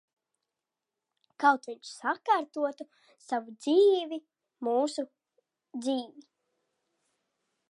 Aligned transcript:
Kaut 1.43 1.67
viņš 1.71 1.91
sakārtotu 1.97 2.89
savu 3.27 3.55
dzīvi. 3.67 4.21
Mūsu 4.69 5.09
dzīvi. 5.13 6.31